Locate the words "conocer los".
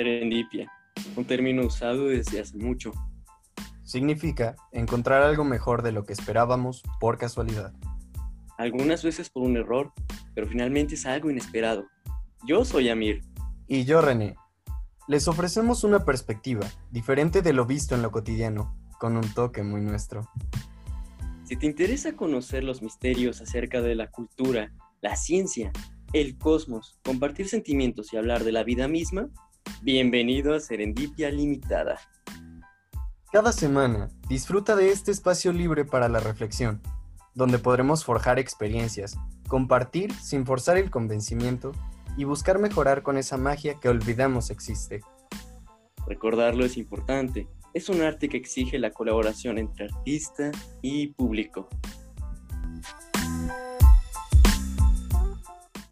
22.16-22.80